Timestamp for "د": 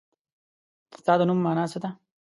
1.19-1.21